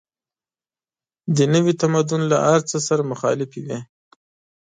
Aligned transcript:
د 1.35 1.37
نوي 1.53 1.73
تمدن 1.81 2.21
له 2.31 2.37
هر 2.47 2.61
څه 2.69 2.77
سره 2.87 3.07
مخالفې 3.11 3.59
وې. 3.65 3.79